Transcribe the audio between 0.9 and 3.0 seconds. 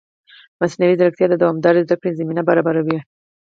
ځیرکتیا د دوامدارې زده کړې زمینه برابروي.